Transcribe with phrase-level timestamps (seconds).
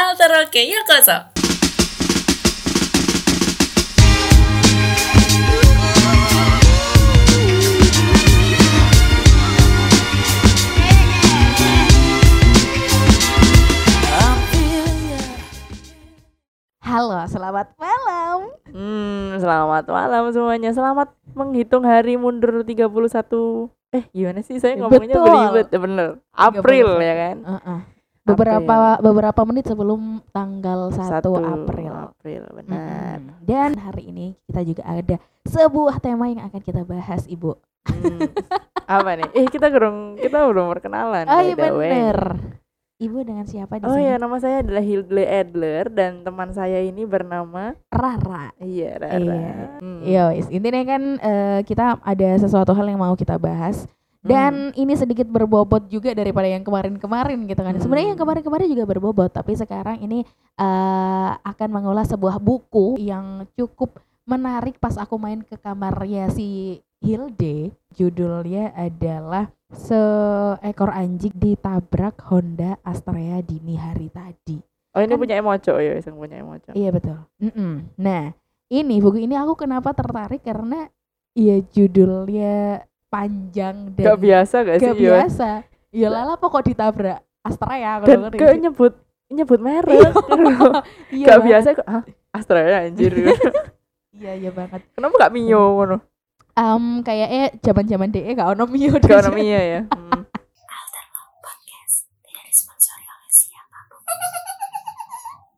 [0.00, 1.28] Alteroke Yokoso.
[16.80, 18.48] Halo, selamat malam.
[18.72, 20.72] Hmm, selamat malam semuanya.
[20.72, 23.68] Selamat menghitung hari mundur 31.
[23.92, 25.28] Eh, gimana sih saya ngomongnya Betul.
[25.28, 26.08] belibet ya bener.
[26.32, 27.04] April 31.
[27.04, 27.36] ya kan?
[27.44, 27.99] Heeh.
[28.32, 31.92] Beberapa beberapa menit sebelum tanggal 1 Satu April.
[32.10, 33.18] April, benar.
[33.18, 33.42] Mm-mm.
[33.42, 37.58] Dan hari ini kita juga ada sebuah tema yang akan kita bahas, Ibu.
[37.88, 38.20] Hmm.
[38.86, 39.28] Apa nih?
[39.34, 41.24] Eh, kita belum kita belum perkenalan.
[41.26, 42.18] Oh iya bener.
[43.00, 44.12] Ibu dengan siapa di Oh sini?
[44.12, 48.52] ya, nama saya adalah Hildle Adler dan teman saya ini bernama Rara.
[48.60, 49.16] Iya, Rara.
[49.16, 49.52] Iya.
[49.80, 50.00] Hmm.
[50.36, 50.46] Wis.
[50.52, 53.88] intinya kan eh, kita ada sesuatu hal yang mau kita bahas.
[54.20, 57.72] Dan ini sedikit berbobot juga daripada yang kemarin-kemarin gitu kan.
[57.80, 58.24] Sebenarnya yang Hmm.
[58.28, 63.96] kemarin-kemarin juga berbobot, tapi sekarang ini eh, akan mengulas sebuah buku yang cukup
[64.28, 67.72] menarik pas aku main ke kamarnya si Hilde.
[67.96, 74.60] Judulnya adalah Seekor Anjing Ditabrak Honda Astrea Dini Hari Tadi.
[74.92, 76.70] Oh, ini kan- punya emoco ya, yang punya emoco.
[76.76, 77.18] Iya betul.
[77.40, 77.88] Mm-mm.
[77.96, 78.34] Nah,
[78.68, 80.90] ini buku ini aku kenapa tertarik karena
[81.32, 84.86] ya judulnya panjang dan Gak biasa gak sih?
[84.86, 85.48] gak biasa.
[85.90, 88.92] Ya lala kok ditabrak Astrea Dan kalau kayak nyebut
[89.26, 90.14] nyebut merek.
[91.10, 91.46] iya gak banget.
[91.50, 91.86] biasa kok.
[91.86, 92.02] Hah?
[92.30, 93.12] Astra ya anjir.
[94.10, 94.84] Iya iya banget.
[94.92, 95.96] Kenapa gak Mio ngono?
[96.52, 99.00] Um, kayaknya zaman-zaman DE gak ono Mio.
[99.00, 99.80] Gak ono Mio ya.
[99.88, 100.19] Hmm.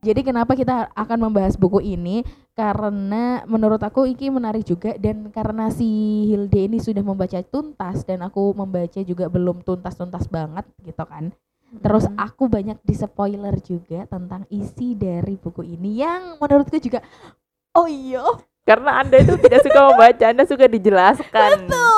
[0.03, 2.27] Jadi kenapa kita akan membahas buku ini?
[2.59, 5.87] Karena menurut aku iki menarik juga dan karena si
[6.27, 11.31] Hilde ini sudah membaca tuntas dan aku membaca juga belum tuntas-tuntas banget gitu kan.
[11.81, 17.01] Terus aku banyak di spoiler juga tentang isi dari buku ini yang menurutku juga
[17.73, 18.21] oh iya
[18.63, 21.67] Karena Anda itu tidak suka membaca, Anda suka dijelaskan.
[21.67, 21.92] betul.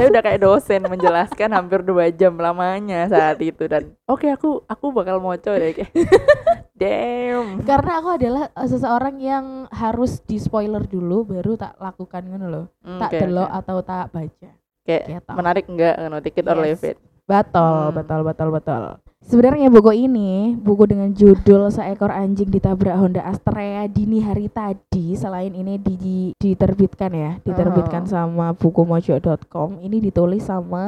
[0.00, 4.86] Saya udah kayak dosen menjelaskan hampir dua jam lamanya saat itu dan oke aku aku
[4.90, 5.92] bakal moco deh kayak.
[6.80, 7.60] Damn.
[7.68, 12.66] Karena aku adalah eh, seseorang yang harus di spoiler dulu baru tak lakukan ngono loh.
[12.80, 13.58] Tak Oke, delok oke.
[13.60, 14.48] atau tak baca.
[14.80, 15.32] Kayak Gitu.
[15.36, 16.64] menarik enggak ngono take it or Yes.
[16.64, 16.98] leave it.
[17.28, 17.94] Betul, Hmm.
[17.94, 18.82] betul, betul, betul.
[19.20, 25.52] Sebenarnya buku ini, buku dengan judul Seekor Anjing Ditabrak Honda Astrea Dini Hari Tadi, selain
[25.52, 28.10] ini di, diterbitkan ya, diterbitkan Oh.
[28.10, 29.76] sama bukumojo.com.
[29.78, 30.84] Ini ditulis sama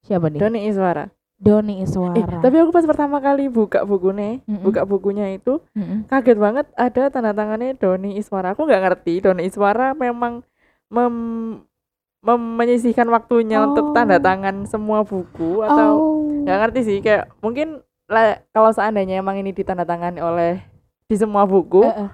[0.00, 0.40] siapa nih?
[0.40, 1.12] Doni Iswara.
[1.36, 2.16] Doni Iswara.
[2.16, 4.64] Eh, tapi aku pas pertama kali buka bukunya, Mm-mm.
[4.64, 6.08] buka bukunya itu Mm-mm.
[6.08, 8.56] kaget banget ada tanda tangannya Doni Iswara.
[8.56, 10.40] Aku nggak ngerti Doni Iswara memang
[10.88, 11.14] mem,
[12.24, 13.70] mem- menyisihkan waktunya Oh.
[13.70, 16.15] untuk tanda tangan semua buku atau oh.
[16.46, 20.62] Nggak ngerti sih kayak mungkin lah, kalau seandainya emang ini ditandatangani oleh
[21.10, 22.10] di semua buku, Eh, eh.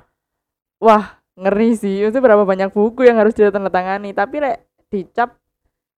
[0.80, 2.00] wah ngeri sih.
[2.08, 4.16] Itu berapa banyak buku yang harus ditandatangani.
[4.16, 4.56] Tapi lek
[4.88, 5.36] dicap,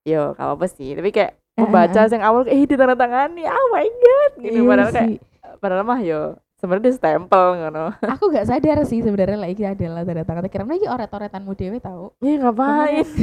[0.03, 0.99] yo kalau apa sih.
[0.99, 2.11] Tapi kayak membaca eh, eh.
[2.11, 4.59] yang awal eh ditandatangani, oh my god, gitu.
[4.59, 5.19] Iya Padahal kayak sih.
[5.63, 6.21] padahal mah yo
[6.57, 7.93] sebenarnya stempel ngono.
[8.01, 12.35] aku gak sadar sih sebenarnya lagi adalah tanda tangan karena ini oret-oretanmu dewe tahu Iya
[12.43, 13.05] ngapain?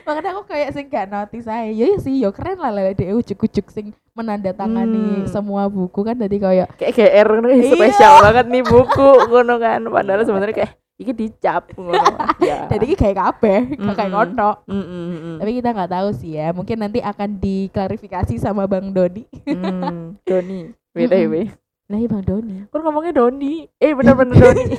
[0.00, 3.12] makanya aku kayak sing gak notice saya ya iya sih yo keren lah lewat dia
[3.12, 5.26] ujuk-ujuk sing menandatangani Hmm.
[5.26, 7.72] semua buku kan tadi kayak kayak GR ngono Iya.
[7.72, 9.80] spesial banget nih buku ngono kan.
[9.82, 12.04] Padahal sebenarnya kayak iki dicap ngono.
[12.42, 12.68] ya.
[12.68, 14.10] jadi kayak kabeh kayak
[14.66, 15.36] Mm, mm, mm.
[15.38, 20.74] tapi kita nggak tahu sih ya mungkin nanti akan diklarifikasi sama bang Doni Hmm, Doni.
[20.90, 21.54] BTW.
[21.90, 23.66] Nah bang Doni Kan ngomongnya Doni.
[23.76, 24.78] Eh bener-bener Doni.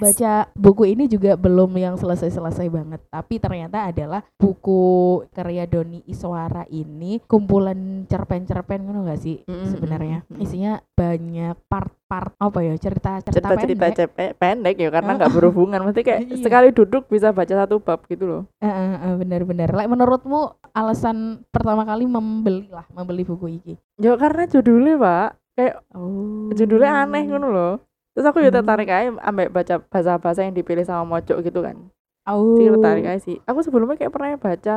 [0.00, 4.80] baca buku ini juga belum yang selesai-selesai banget tapi ternyata adalah buku
[5.28, 12.58] karya Doni Iswara ini kumpulan cerpen-cerpen kan gak sih Mm, sebenarnya isinya banyak part-part apa
[12.64, 15.80] ya cerita-cerita Cerita-cerita pendek cepet pendek ya karena nggak berhubungan.
[15.84, 16.36] Mesti kayak Iya.
[16.44, 18.42] sekali duduk bisa baca satu bab gitu loh.
[18.60, 24.16] Eh, eh, eh, benar-benar like, menurutmu alasan pertama kali membeli lah membeli buku ini Ya
[24.16, 25.28] karena judulnya, Pak.
[25.60, 27.74] Kayak oh judulnya aneh ngono loh.
[28.10, 28.58] Terus aku juga Hmm.
[28.64, 31.76] tertarik aja ambek baca bahasa-bahasa yang dipilih sama Mojok gitu kan.
[32.24, 33.36] oh Jadi tertarik aja sih.
[33.44, 34.74] Aku sebelumnya kayak pernah baca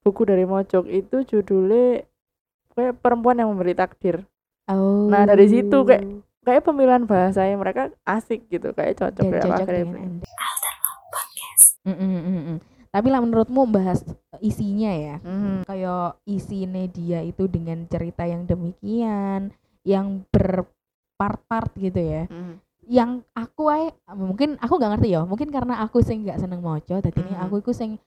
[0.00, 2.06] buku dari Mojok itu judulnya
[2.72, 4.22] kayak perempuan yang memberi takdir.
[4.64, 6.06] oh Nah, dari situ kayak-
[6.42, 10.18] Kayak pemilihan bahasanya mereka asik gitu, kayak cocok dan kayak cocok dengan
[11.06, 11.66] Podcast.
[11.82, 12.58] Mm, mm, mm, mm.
[12.90, 14.02] tapi lah menurutmu bahas
[14.38, 15.64] isinya ya Mhm.
[15.64, 22.54] kayak isinya dia itu dengan cerita yang demikian yang berpart-part gitu ya Mhm.
[22.82, 26.82] yang aku ae mungkin aku nggak ngerti ya mungkin karena aku sing nggak seneng moco
[26.98, 27.42] tadi ini Mhm.
[27.42, 27.98] aku iku sing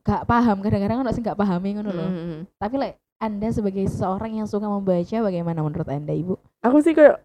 [0.00, 2.38] gak paham kadang-kadang kan sing gak pahami ngono loh Mhm.
[2.54, 7.24] tapi like anda sebagai seseorang yang suka membaca bagaimana menurut anda ibu aku sih kayak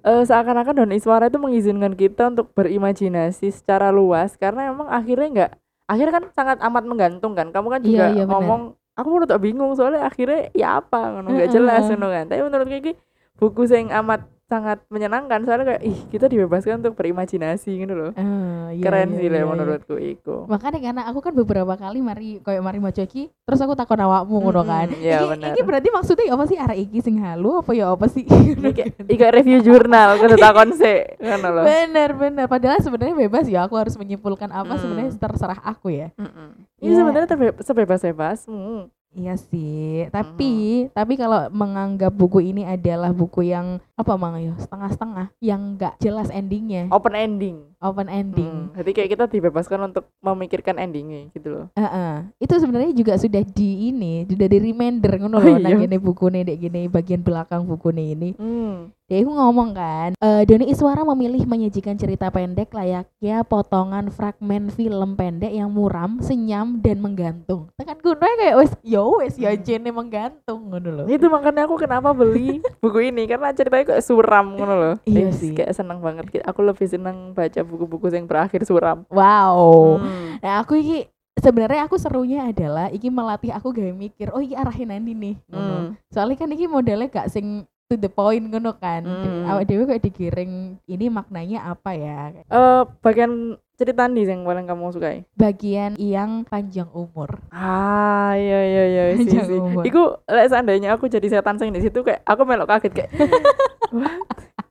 [0.00, 5.50] eh, seakan-akan Don Iswara itu mengizinkan kita untuk berimajinasi secara luas karena emang akhirnya nggak
[5.86, 8.32] akhirnya kan sangat amat menggantung kan kamu kan juga Iya, iya, bener.
[8.32, 8.60] ngomong
[8.94, 11.96] aku menurut tak bingung soalnya akhirnya ya apa ngono nggak jelas Heeh.
[11.96, 12.92] ngono kan tapi menurut Kiki
[13.40, 18.26] buku yang amat sangat menyenangkan soalnya kayak ih kita dibebaskan untuk berimajinasi gitu loh Eh,
[18.74, 19.46] iya, keren iya, sih iya, iya.
[19.46, 23.78] menurutku itu makanya karena aku kan beberapa kali mari koyo mari maca iki terus aku
[23.78, 25.50] takon awakmu ngono Mm-mm, kan iya, iki, bener.
[25.54, 29.26] iki berarti maksudnya apa sih arek iki sing halu apa ya apa sih kayak ika
[29.30, 33.94] review jurnal kan takon sih ngono loh bener bener padahal sebenarnya bebas ya aku harus
[33.94, 34.82] menyimpulkan apa Hmm.
[34.82, 36.58] sebenarnya terserah aku ya Mm-mm.
[36.76, 36.98] ini Iya.
[36.98, 37.28] sebenarnya
[37.62, 44.54] sebebas-bebasmu iya sih tapi tapi kalau menganggap buku ini adalah buku yang apa mang yo
[44.58, 46.86] setengah-setengah yang nggak jelas endingnya.
[46.94, 51.66] Open ending open ending Hmm, Jadi kayak kita dibebaskan untuk memikirkan endingnya gitu loh.
[51.74, 52.28] Heeh.
[52.38, 55.74] itu sebenarnya juga sudah di ini sudah di reminder ngono Oh loh iya?
[55.80, 58.92] nang buku nih dek gini bagian belakang buku nih ini Hmm.
[59.02, 65.50] dia ngomong kan eh Doni Iswara memilih menyajikan cerita pendek layaknya potongan fragmen film pendek
[65.50, 69.60] yang muram senyam dan menggantung tekan kuno kayak wes yo wes ya Hmm.
[69.60, 74.52] jene menggantung ngono loh Itu makanya aku kenapa beli buku ini karena ceritanya kayak suram
[74.52, 74.94] ngono loh.
[75.04, 75.52] Iya Eh, sih.
[75.52, 76.26] Kayak seneng banget.
[76.42, 79.06] Aku lebih seneng baca buku-buku yang berakhir suram.
[79.08, 80.36] wow Hmm.
[80.38, 84.90] nah aku iki sebenarnya aku serunya adalah iki melatih aku gak mikir oh iki arahin
[84.90, 85.34] nanti nih.
[85.46, 85.94] Hmm.
[86.08, 89.46] soalnya kan iki modelnya gak sing to the point ngono kan Hmm.
[89.46, 90.52] awak dewe kayak digiring
[90.84, 93.32] ini maknanya apa ya Eh, bagian
[93.74, 95.24] cerita nih yang paling kamu sukai?
[95.32, 99.58] bagian yang panjang umur Ah iya iya iya sih Panjang sih.
[99.58, 99.82] umur.
[99.82, 103.10] Iku lek seandainya aku jadi setan sing di situ kayak aku melok kaget kayak
[103.90, 104.20] what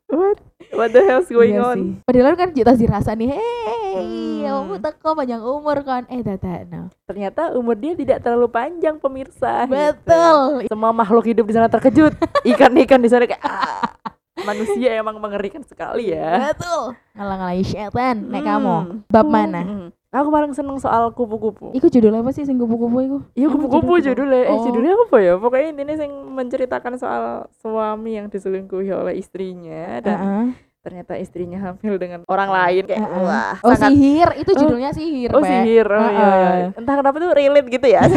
[0.07, 0.39] what
[0.79, 1.75] what the hell's going Iya on?
[1.75, 1.89] sih.
[2.01, 3.91] Padahal kan kita dirasa nih, hei,
[4.39, 4.63] Hmm.
[4.63, 6.07] kamu teko panjang umur kan?
[6.07, 6.87] Eh, tata, no.
[7.03, 9.65] Ternyata umur dia tidak terlalu panjang pemirsa.
[9.65, 9.75] gitu.
[9.75, 10.65] Betul.
[10.65, 12.15] semua makhluk hidup di sana terkejut
[12.45, 13.91] ikan-ikan di sana kayak "Ah,
[14.39, 16.95] manusia emang mengerikan sekali ya Betul.
[17.11, 18.49] Ngalang-ngalangi setan, nek Hmm.
[18.49, 18.75] kamu.
[19.07, 19.61] Bab Hmm, mana?
[19.61, 19.87] hmm.
[20.09, 23.17] aku paling seneng soal kupu-kupu Iku judulnya apa sih sing kupu-kupu iku?
[23.35, 23.67] iya kupu-kupu
[23.99, 24.25] judul kupu?
[24.25, 24.63] judulnya eh Oh.
[24.63, 27.23] judulnya apa ya pokoknya intinya sing menceritakan soal
[27.55, 30.57] suami yang diselingkuhi oleh istrinya dan.
[30.79, 33.21] Ternyata istrinya hamil dengan orang lain kayak Heeh.
[33.21, 34.29] wah Oh, sangat sihir.
[34.37, 34.59] Itu Oh.
[34.59, 36.27] judulnya sihir, oh sihir oh iya, iya.
[36.65, 36.79] Heeh.
[36.79, 38.01] entah kenapa tuh relate gitu ya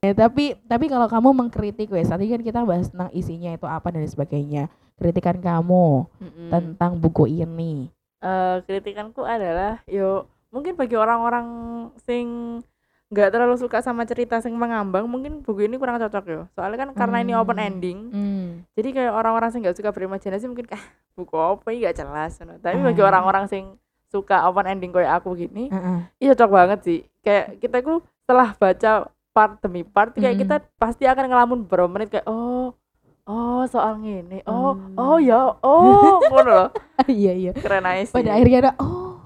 [0.00, 3.88] Eh, tapi tapi kalau kamu mengkritik wes, tadi kan kita bahas tentang isinya itu apa
[3.88, 4.68] dan sebagainya.
[4.94, 6.48] Kritikan kamu Mm-mm.
[6.52, 7.88] tentang buku ini.
[8.20, 11.46] eh kritikanku adalah yo mungkin bagi orang-orang
[11.98, 12.60] sing
[13.14, 16.90] nggak terlalu suka sama cerita sing mengambang mungkin buku ini kurang cocok yo soalnya kan
[16.92, 17.68] karena ini open Hmm.
[17.68, 18.46] ending Hmm.
[18.74, 20.82] jadi kayak orang-orang sing nggak suka berimajinasi mungkin ah
[21.14, 22.58] buku apa ini nggak jelas no.
[22.58, 23.08] tapi bagi Ah.
[23.08, 23.64] orang-orang sing
[24.04, 25.98] suka open ending kayak aku gini Heeh.
[26.18, 28.92] iya cocok banget sih kayak kita ku setelah baca
[29.30, 30.40] part demi part kayak Mm.
[30.42, 32.74] kita pasti akan ngelamun beberapa menit kayak oh
[33.24, 34.94] oh soal ini oh Hmm.
[34.96, 36.68] oh ya oh ngono loh
[37.04, 37.52] Iya, iya.
[37.52, 39.22] keren aja sih Pada akhirnya ada oh.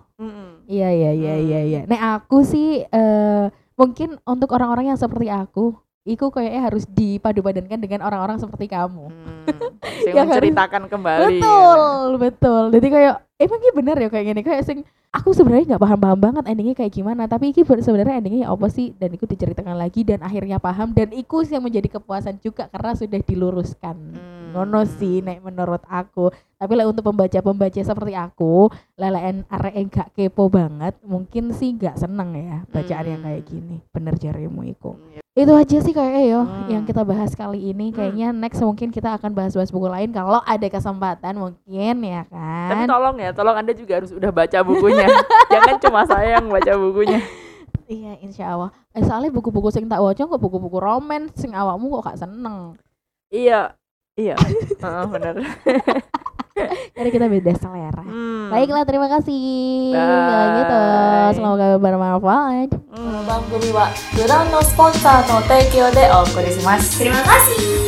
[0.67, 1.47] Iya iya iya Hmm.
[1.47, 1.81] iya iya.
[1.85, 3.45] Nah aku sih eh
[3.79, 9.07] mungkin untuk orang-orang yang seperti aku, iku kayaknya harus dipadu-padankan dengan orang-orang seperti kamu.
[9.07, 9.47] Hmm,
[10.09, 12.63] Yang harus- menceritakan kembali betul betul.
[12.75, 14.79] Jadi kayak emang ini bener ya kayak gini kayak sing
[15.15, 18.93] aku sebenarnya nggak paham-paham banget endingnya kayak gimana, tapi iki sebenarnya endingnya ya apa sih
[18.99, 22.93] dan itu diceritakan lagi dan akhirnya paham dan iku sih yang menjadi kepuasan juga karena
[22.99, 23.97] sudah diluruskan.
[23.97, 24.28] Hmm.
[24.49, 26.29] Ngono sih nek menurut aku.
[26.55, 31.95] Tapi lah untuk pembaca-pembaca seperti aku, lelean arek yang gak kepo banget, mungkin sih gak
[31.97, 33.49] seneng ya bacaan yang kayak Hmm.
[33.49, 33.77] gini.
[33.89, 34.99] Bener jarimu iku.
[34.99, 35.23] Hmm, ya.
[35.39, 36.67] Itu aja sih kayaknya yo Hmm.
[36.67, 37.89] yang kita bahas kali ini.
[37.89, 37.97] Hmm.
[37.97, 42.89] Kayaknya next mungkin kita akan bahas-bahas buku lain kalau ada kesempatan mungkin ya Tapi kan.
[42.91, 45.07] tolong ya, tolong Anda juga harus udah baca bukunya.
[45.55, 47.23] Jangan cuma saya yang baca bukunya.
[47.87, 48.71] Iya, insya Allah.
[48.93, 52.75] Eh, soalnya buku-buku sing tak waca kok buku-buku roman sing awakmu kok gak seneng.
[53.31, 53.78] Iya.
[54.18, 54.38] Iya.
[54.84, 55.36] Heeh, benar.
[56.94, 58.04] Jadi kita beda selera.
[58.06, 58.54] Hmm.
[58.54, 59.90] Baiklah, terima kasih.
[59.90, 60.06] Bye.
[60.30, 60.82] Kalau gitu,
[61.42, 62.70] semoga bermanfaat.
[62.94, 63.14] Hmm.
[63.26, 67.00] 番組は余談のスポンサーの提供でお送りします。
[67.00, 67.87] terima kasih